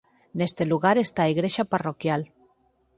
Neste 0.39 0.63
lugar 0.71 0.95
está 0.99 1.21
a 1.23 1.31
Igrexa 1.35 1.63
parroquial. 1.73 2.21